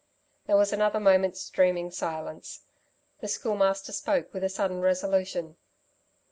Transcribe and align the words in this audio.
There 0.47 0.57
was 0.57 0.73
another 0.73 0.99
moment's 0.99 1.47
dreaming 1.51 1.91
silence. 1.91 2.63
The 3.19 3.27
Schoolmaster 3.27 3.91
spoke 3.91 4.33
with 4.33 4.43
a 4.43 4.49
sudden 4.49 4.79
resolution. 4.81 5.57